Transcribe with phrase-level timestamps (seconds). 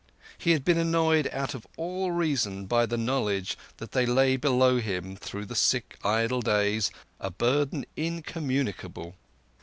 [0.35, 4.79] He had been annoyed out of all reason by the knowledge that they lay below
[4.79, 9.13] him through the sick idle days—a burden incommunicable.